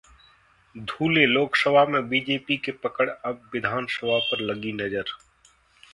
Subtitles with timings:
[0.75, 5.17] धुलेः लोकसभा में बीजेपी की पकड़, अब विधानसभा पर लगी नजर